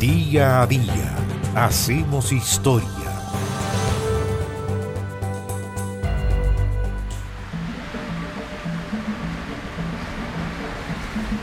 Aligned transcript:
Día 0.00 0.62
a 0.62 0.66
día 0.68 1.16
hacemos 1.56 2.30
historia. 2.30 2.86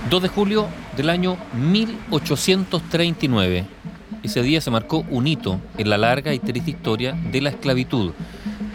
...2 0.09 0.21
de 0.21 0.29
julio 0.29 0.69
del 0.95 1.09
año 1.09 1.35
1839. 1.53 3.65
Ese 4.23 4.41
día 4.41 4.61
se 4.61 4.71
marcó 4.71 5.03
un 5.09 5.27
hito 5.27 5.59
en 5.77 5.89
la 5.89 5.97
larga 5.97 6.33
y 6.33 6.39
triste 6.39 6.71
historia 6.71 7.11
de 7.11 7.41
la 7.41 7.49
esclavitud, 7.49 8.13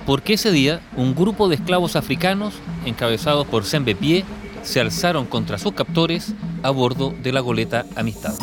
porque 0.05 0.35
ese 0.35 0.53
día 0.53 0.83
un 0.95 1.15
grupo 1.15 1.49
de 1.49 1.55
esclavos 1.55 1.97
africanos, 1.97 2.53
encabezados 2.85 3.47
por 3.47 3.65
Pie, 3.65 4.27
se 4.63 4.81
alzaron 4.81 5.25
contra 5.25 5.57
sus 5.57 5.73
captores 5.73 6.35
a 6.63 6.69
bordo 6.69 7.15
de 7.23 7.33
la 7.33 7.41
goleta 7.41 7.87
Amistad. 7.97 8.35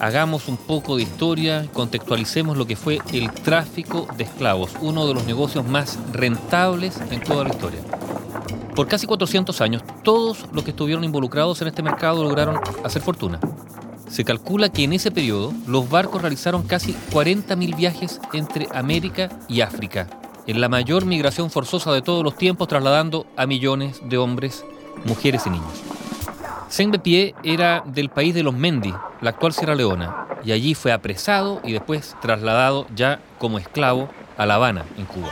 Hagamos 0.00 0.48
un 0.48 0.56
poco 0.56 0.96
de 0.96 1.02
historia, 1.02 1.66
contextualicemos 1.74 2.56
lo 2.56 2.66
que 2.66 2.74
fue 2.74 3.00
el 3.12 3.30
tráfico 3.30 4.08
de 4.16 4.24
esclavos, 4.24 4.70
uno 4.80 5.06
de 5.06 5.12
los 5.12 5.26
negocios 5.26 5.66
más 5.66 5.98
rentables 6.10 6.98
en 7.10 7.20
toda 7.20 7.44
la 7.44 7.50
historia. 7.50 7.80
Por 8.74 8.88
casi 8.88 9.06
400 9.06 9.60
años, 9.60 9.82
todos 10.02 10.46
los 10.52 10.64
que 10.64 10.70
estuvieron 10.70 11.04
involucrados 11.04 11.60
en 11.60 11.68
este 11.68 11.82
mercado 11.82 12.22
lograron 12.22 12.58
hacer 12.82 13.02
fortuna. 13.02 13.40
Se 14.08 14.24
calcula 14.24 14.70
que 14.70 14.84
en 14.84 14.94
ese 14.94 15.10
periodo 15.10 15.52
los 15.66 15.90
barcos 15.90 16.22
realizaron 16.22 16.62
casi 16.62 16.94
40.000 17.12 17.76
viajes 17.76 18.22
entre 18.32 18.68
América 18.72 19.28
y 19.48 19.60
África, 19.60 20.08
en 20.46 20.62
la 20.62 20.70
mayor 20.70 21.04
migración 21.04 21.50
forzosa 21.50 21.92
de 21.92 22.00
todos 22.00 22.24
los 22.24 22.36
tiempos, 22.36 22.68
trasladando 22.68 23.26
a 23.36 23.44
millones 23.44 24.00
de 24.02 24.16
hombres, 24.16 24.64
mujeres 25.04 25.42
y 25.46 25.50
niños. 25.50 25.99
Pie 27.02 27.34
era 27.42 27.82
del 27.84 28.10
país 28.10 28.34
de 28.34 28.42
los 28.42 28.54
Mendi, 28.54 28.94
la 29.20 29.30
actual 29.30 29.52
Sierra 29.52 29.74
Leona, 29.74 30.26
y 30.44 30.52
allí 30.52 30.74
fue 30.74 30.92
apresado 30.92 31.60
y 31.64 31.72
después 31.72 32.16
trasladado 32.22 32.86
ya 32.94 33.20
como 33.38 33.58
esclavo 33.58 34.08
a 34.36 34.46
La 34.46 34.54
Habana, 34.54 34.84
en 34.96 35.04
Cuba. 35.04 35.30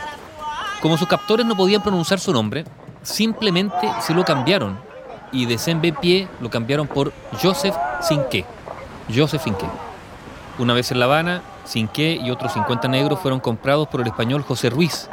Como 0.81 0.97
sus 0.97 1.07
captores 1.07 1.45
no 1.45 1.55
podían 1.55 1.81
pronunciar 1.81 2.19
su 2.19 2.33
nombre, 2.33 2.65
simplemente 3.03 3.89
se 4.01 4.13
lo 4.13 4.23
cambiaron 4.23 4.77
y 5.31 5.45
de 5.45 5.93
Pie 6.01 6.27
lo 6.41 6.49
cambiaron 6.49 6.87
por 6.87 7.13
Joseph 7.41 7.75
Sinque. 8.01 8.45
Joseph 9.13 9.43
Sinque. 9.43 9.65
Una 10.57 10.73
vez 10.73 10.91
en 10.91 10.99
La 10.99 11.05
Habana, 11.05 11.41
Sinque 11.63 12.19
y 12.21 12.31
otros 12.31 12.53
50 12.53 12.87
negros 12.87 13.19
fueron 13.19 13.39
comprados 13.39 13.87
por 13.87 14.01
el 14.01 14.07
español 14.07 14.43
José 14.43 14.69
Ruiz, 14.69 15.09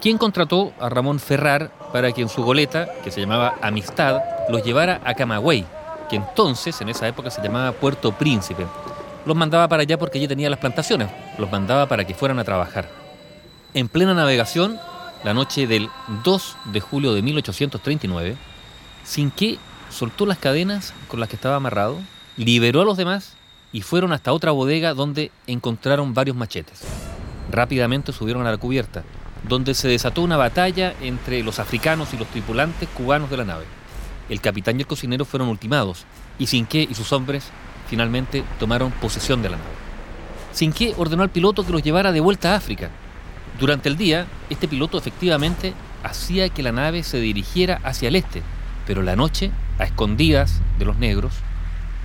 quien 0.00 0.18
contrató 0.18 0.72
a 0.80 0.88
Ramón 0.88 1.18
Ferrar 1.18 1.70
para 1.92 2.12
que 2.12 2.22
en 2.22 2.28
su 2.28 2.42
goleta, 2.42 2.88
que 3.04 3.10
se 3.10 3.20
llamaba 3.20 3.54
Amistad, 3.60 4.20
los 4.48 4.64
llevara 4.64 5.00
a 5.04 5.14
Camagüey, 5.14 5.64
que 6.08 6.16
entonces 6.16 6.80
en 6.80 6.88
esa 6.88 7.06
época 7.06 7.30
se 7.30 7.42
llamaba 7.42 7.72
Puerto 7.72 8.12
Príncipe. 8.12 8.66
Los 9.24 9.36
mandaba 9.36 9.68
para 9.68 9.82
allá 9.82 9.98
porque 9.98 10.18
allí 10.18 10.26
tenía 10.26 10.50
las 10.50 10.58
plantaciones, 10.58 11.08
los 11.38 11.50
mandaba 11.50 11.86
para 11.86 12.04
que 12.04 12.14
fueran 12.14 12.38
a 12.38 12.44
trabajar. 12.44 12.88
En 13.74 13.88
plena 13.88 14.14
navegación, 14.14 14.78
la 15.24 15.34
noche 15.34 15.66
del 15.66 15.88
2 16.24 16.56
de 16.72 16.80
julio 16.80 17.14
de 17.14 17.22
1839, 17.22 18.36
Sinque 19.04 19.58
soltó 19.90 20.26
las 20.26 20.38
cadenas 20.38 20.92
con 21.08 21.20
las 21.20 21.28
que 21.28 21.36
estaba 21.36 21.56
amarrado, 21.56 21.98
liberó 22.36 22.80
a 22.80 22.84
los 22.84 22.96
demás 22.96 23.34
y 23.72 23.82
fueron 23.82 24.12
hasta 24.12 24.32
otra 24.32 24.50
bodega 24.50 24.94
donde 24.94 25.30
encontraron 25.46 26.14
varios 26.14 26.36
machetes. 26.36 26.82
Rápidamente 27.50 28.12
subieron 28.12 28.46
a 28.46 28.50
la 28.50 28.58
cubierta, 28.58 29.04
donde 29.48 29.74
se 29.74 29.88
desató 29.88 30.22
una 30.22 30.36
batalla 30.36 30.94
entre 31.00 31.42
los 31.42 31.58
africanos 31.58 32.14
y 32.14 32.16
los 32.16 32.28
tripulantes 32.28 32.88
cubanos 32.88 33.30
de 33.30 33.36
la 33.36 33.44
nave. 33.44 33.64
El 34.28 34.40
capitán 34.40 34.76
y 34.76 34.80
el 34.80 34.86
cocinero 34.86 35.24
fueron 35.24 35.48
ultimados 35.48 36.04
y 36.38 36.46
Sinque 36.46 36.86
y 36.88 36.94
sus 36.94 37.12
hombres 37.12 37.44
finalmente 37.88 38.44
tomaron 38.58 38.92
posesión 38.92 39.42
de 39.42 39.50
la 39.50 39.56
nave. 39.56 39.70
Sinque 40.52 40.94
ordenó 40.96 41.22
al 41.22 41.30
piloto 41.30 41.64
que 41.64 41.72
los 41.72 41.82
llevara 41.82 42.12
de 42.12 42.20
vuelta 42.20 42.52
a 42.52 42.56
África, 42.56 42.90
durante 43.58 43.88
el 43.88 43.96
día, 43.96 44.26
este 44.50 44.66
piloto 44.66 44.98
efectivamente 44.98 45.74
hacía 46.02 46.48
que 46.48 46.62
la 46.62 46.72
nave 46.72 47.02
se 47.02 47.20
dirigiera 47.20 47.80
hacia 47.84 48.08
el 48.08 48.16
este, 48.16 48.42
pero 48.86 49.02
la 49.02 49.14
noche, 49.14 49.50
a 49.78 49.84
escondidas 49.84 50.60
de 50.78 50.84
los 50.84 50.96
negros, 50.96 51.32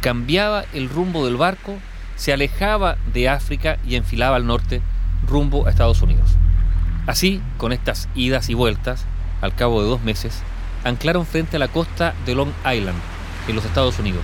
cambiaba 0.01 0.65
el 0.73 0.89
rumbo 0.89 1.25
del 1.25 1.37
barco, 1.37 1.77
se 2.15 2.33
alejaba 2.33 2.97
de 3.13 3.29
África 3.29 3.77
y 3.87 3.95
enfilaba 3.95 4.35
al 4.35 4.45
norte 4.45 4.81
rumbo 5.27 5.65
a 5.65 5.69
Estados 5.69 6.01
Unidos. 6.01 6.35
Así, 7.07 7.41
con 7.57 7.71
estas 7.71 8.09
idas 8.15 8.49
y 8.49 8.53
vueltas, 8.53 9.05
al 9.41 9.55
cabo 9.55 9.81
de 9.81 9.87
dos 9.87 10.03
meses, 10.03 10.41
anclaron 10.83 11.25
frente 11.25 11.55
a 11.55 11.59
la 11.59 11.69
costa 11.69 12.13
de 12.25 12.35
Long 12.35 12.51
Island, 12.59 12.99
en 13.47 13.55
los 13.55 13.63
Estados 13.63 13.97
Unidos, 13.97 14.23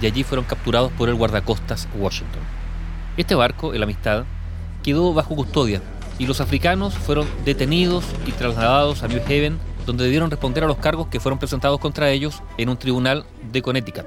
y 0.00 0.06
allí 0.06 0.24
fueron 0.24 0.46
capturados 0.46 0.90
por 0.92 1.10
el 1.10 1.14
guardacostas 1.14 1.88
Washington. 1.94 2.40
Este 3.18 3.34
barco, 3.34 3.74
el 3.74 3.82
Amistad, 3.82 4.24
quedó 4.82 5.12
bajo 5.12 5.36
custodia 5.36 5.82
y 6.18 6.26
los 6.26 6.40
africanos 6.40 6.94
fueron 6.94 7.28
detenidos 7.44 8.04
y 8.26 8.32
trasladados 8.32 9.02
a 9.02 9.08
New 9.08 9.20
Haven, 9.26 9.58
donde 9.84 10.04
debieron 10.04 10.30
responder 10.30 10.64
a 10.64 10.68
los 10.68 10.78
cargos 10.78 11.08
que 11.08 11.20
fueron 11.20 11.38
presentados 11.38 11.80
contra 11.80 12.10
ellos 12.10 12.42
en 12.56 12.70
un 12.70 12.78
tribunal 12.78 13.26
de 13.52 13.60
Connecticut. 13.60 14.06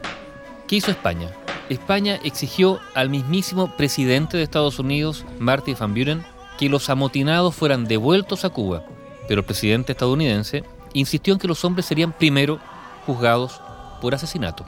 ¿Qué 0.67 0.77
hizo 0.77 0.89
España? 0.89 1.29
España 1.69 2.19
exigió 2.23 2.79
al 2.95 3.09
mismísimo 3.09 3.75
presidente 3.75 4.37
de 4.37 4.43
Estados 4.43 4.79
Unidos, 4.79 5.25
Martin 5.37 5.75
Van 5.79 5.93
Buren, 5.93 6.25
que 6.57 6.69
los 6.69 6.89
amotinados 6.89 7.55
fueran 7.55 7.85
devueltos 7.85 8.45
a 8.45 8.49
Cuba, 8.49 8.83
pero 9.27 9.41
el 9.41 9.45
presidente 9.45 9.91
estadounidense 9.91 10.63
insistió 10.93 11.33
en 11.33 11.39
que 11.39 11.47
los 11.47 11.63
hombres 11.65 11.85
serían 11.85 12.13
primero 12.13 12.59
juzgados 13.05 13.59
por 14.01 14.15
asesinato. 14.15 14.65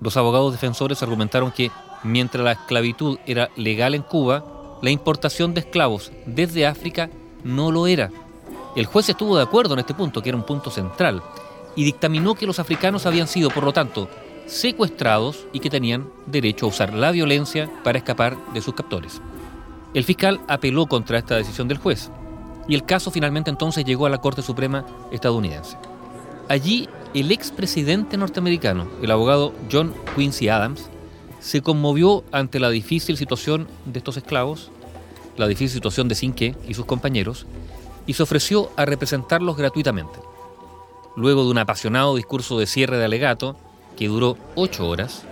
Los 0.00 0.16
abogados 0.16 0.52
defensores 0.52 1.02
argumentaron 1.02 1.52
que 1.52 1.70
mientras 2.02 2.44
la 2.44 2.52
esclavitud 2.52 3.18
era 3.26 3.50
legal 3.56 3.94
en 3.94 4.02
Cuba, 4.02 4.44
la 4.82 4.90
importación 4.90 5.52
de 5.52 5.60
esclavos 5.60 6.10
desde 6.24 6.66
África 6.66 7.10
no 7.44 7.70
lo 7.70 7.86
era. 7.86 8.10
El 8.76 8.86
juez 8.86 9.08
estuvo 9.08 9.36
de 9.36 9.42
acuerdo 9.42 9.74
en 9.74 9.80
este 9.80 9.94
punto, 9.94 10.22
que 10.22 10.30
era 10.30 10.38
un 10.38 10.46
punto 10.46 10.70
central, 10.70 11.22
y 11.76 11.84
dictaminó 11.84 12.34
que 12.34 12.46
los 12.46 12.58
africanos 12.58 13.04
habían 13.04 13.28
sido, 13.28 13.50
por 13.50 13.64
lo 13.64 13.72
tanto, 13.72 14.08
secuestrados 14.46 15.46
y 15.52 15.60
que 15.60 15.70
tenían 15.70 16.08
derecho 16.26 16.66
a 16.66 16.68
usar 16.70 16.94
la 16.94 17.10
violencia 17.10 17.70
para 17.84 17.98
escapar 17.98 18.36
de 18.52 18.60
sus 18.60 18.74
captores. 18.74 19.20
El 19.92 20.04
fiscal 20.04 20.40
apeló 20.46 20.86
contra 20.86 21.18
esta 21.18 21.36
decisión 21.36 21.66
del 21.66 21.78
juez 21.78 22.10
y 22.68 22.74
el 22.74 22.84
caso 22.84 23.10
finalmente 23.10 23.50
entonces 23.50 23.84
llegó 23.84 24.06
a 24.06 24.10
la 24.10 24.18
Corte 24.18 24.42
Suprema 24.42 24.86
estadounidense. 25.10 25.76
Allí, 26.48 26.88
el 27.14 27.32
expresidente 27.32 28.16
norteamericano, 28.16 28.86
el 29.02 29.10
abogado 29.10 29.52
John 29.70 29.92
Quincy 30.14 30.48
Adams, 30.48 30.88
se 31.40 31.62
conmovió 31.62 32.22
ante 32.30 32.60
la 32.60 32.70
difícil 32.70 33.16
situación 33.16 33.66
de 33.84 33.98
estos 33.98 34.16
esclavos, 34.16 34.70
la 35.36 35.48
difícil 35.48 35.74
situación 35.74 36.06
de 36.06 36.14
Sinque 36.14 36.54
y 36.68 36.74
sus 36.74 36.84
compañeros, 36.84 37.46
y 38.06 38.12
se 38.12 38.22
ofreció 38.22 38.70
a 38.76 38.84
representarlos 38.84 39.56
gratuitamente. 39.56 40.20
Luego 41.16 41.44
de 41.44 41.50
un 41.50 41.58
apasionado 41.58 42.14
discurso 42.14 42.58
de 42.58 42.66
cierre 42.66 42.98
de 42.98 43.04
alegato, 43.04 43.56
que 43.96 44.06
duró 44.06 44.36
ocho 44.54 44.88
horas, 44.88 45.24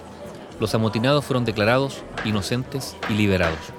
los 0.58 0.74
amotinados 0.74 1.24
fueron 1.24 1.44
declarados 1.44 2.02
inocentes 2.24 2.96
y 3.08 3.12
liberados. 3.12 3.72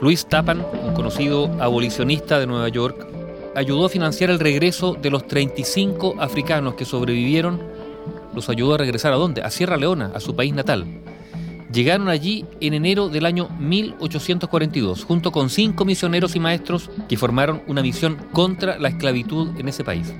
Luis 0.00 0.26
Tapan, 0.26 0.64
un 0.84 0.94
conocido 0.94 1.50
abolicionista 1.60 2.38
de 2.38 2.46
Nueva 2.46 2.68
York, 2.68 3.06
ayudó 3.54 3.86
a 3.86 3.90
financiar 3.90 4.30
el 4.30 4.40
regreso 4.40 4.94
de 4.94 5.10
los 5.10 5.26
35 5.26 6.16
africanos 6.18 6.74
que 6.74 6.84
sobrevivieron, 6.84 7.60
los 8.34 8.48
ayudó 8.48 8.74
a 8.74 8.78
regresar 8.78 9.12
a 9.12 9.16
dónde? 9.16 9.42
A 9.42 9.50
Sierra 9.50 9.76
Leona, 9.76 10.12
a 10.14 10.20
su 10.20 10.34
país 10.34 10.54
natal, 10.54 10.86
Llegaron 11.72 12.08
allí 12.08 12.44
en 12.60 12.74
enero 12.74 13.08
del 13.08 13.24
año 13.26 13.48
1842, 13.60 15.04
junto 15.04 15.30
con 15.30 15.50
cinco 15.50 15.84
misioneros 15.84 16.34
y 16.34 16.40
maestros 16.40 16.90
que 17.08 17.16
formaron 17.16 17.62
una 17.68 17.80
misión 17.80 18.16
contra 18.32 18.76
la 18.78 18.88
esclavitud 18.88 19.56
en 19.56 19.68
ese 19.68 19.84
país. 19.84 20.12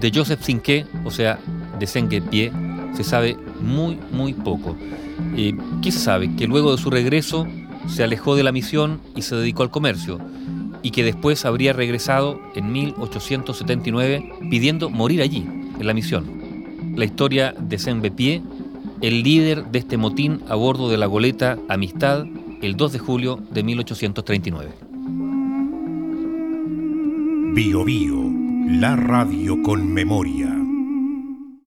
De 0.00 0.10
Joseph 0.12 0.42
Sinque, 0.42 0.84
o 1.04 1.12
sea, 1.12 1.38
de 1.78 1.86
Sengue 1.86 2.20
Pie, 2.20 2.50
se 2.96 3.04
sabe 3.04 3.36
muy, 3.60 4.00
muy 4.10 4.32
poco. 4.32 4.76
Eh, 5.36 5.54
¿Qué 5.80 5.92
se 5.92 6.00
sabe? 6.00 6.34
Que 6.34 6.48
luego 6.48 6.72
de 6.72 6.82
su 6.82 6.90
regreso 6.90 7.46
se 7.88 8.04
alejó 8.04 8.36
de 8.36 8.42
la 8.42 8.52
misión 8.52 9.00
y 9.16 9.22
se 9.22 9.36
dedicó 9.36 9.62
al 9.62 9.70
comercio, 9.70 10.18
y 10.82 10.90
que 10.90 11.02
después 11.02 11.44
habría 11.44 11.72
regresado 11.72 12.40
en 12.54 12.70
1879 12.72 14.32
pidiendo 14.50 14.90
morir 14.90 15.22
allí, 15.22 15.46
en 15.78 15.86
la 15.86 15.94
misión. 15.94 16.94
La 16.96 17.04
historia 17.04 17.54
de 17.58 18.10
Pie 18.10 18.42
el 19.00 19.22
líder 19.22 19.66
de 19.66 19.78
este 19.78 19.96
motín 19.96 20.40
a 20.48 20.56
bordo 20.56 20.88
de 20.88 20.96
la 20.96 21.06
goleta 21.06 21.56
Amistad 21.68 22.26
el 22.62 22.76
2 22.76 22.92
de 22.92 22.98
julio 22.98 23.38
de 23.50 23.62
1839. 23.62 24.70
Bio, 27.54 27.84
Bio 27.84 28.38
la 28.68 28.96
radio 28.96 29.62
con 29.62 29.92
memoria. 29.92 30.57